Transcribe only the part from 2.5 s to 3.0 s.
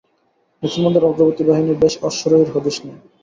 হদিস নেই।